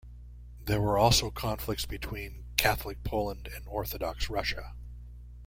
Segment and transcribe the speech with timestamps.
[0.65, 4.73] There were also conflicts between Catholic Poland and Orthodox Russia.